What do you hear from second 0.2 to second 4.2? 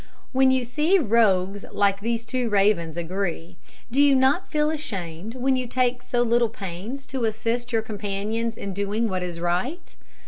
When you see rogues like these two ravens agree, do you